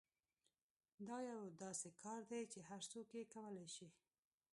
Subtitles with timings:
[1.07, 3.87] دا یو داسې کار دی چې هر څوک یې کولای شي